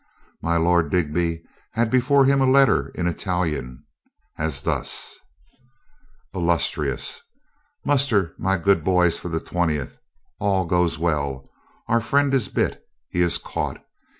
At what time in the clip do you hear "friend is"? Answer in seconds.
12.01-12.49